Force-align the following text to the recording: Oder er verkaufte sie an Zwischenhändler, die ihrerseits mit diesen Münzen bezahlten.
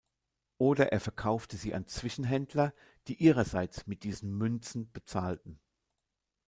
Oder 0.57 0.91
er 0.91 0.99
verkaufte 0.99 1.57
sie 1.57 1.75
an 1.75 1.85
Zwischenhändler, 1.85 2.73
die 3.07 3.21
ihrerseits 3.23 3.85
mit 3.85 4.03
diesen 4.03 4.35
Münzen 4.35 4.91
bezahlten. 4.91 5.59